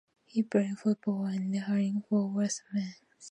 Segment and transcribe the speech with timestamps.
[0.25, 3.03] He played football and hurling for Westmeath.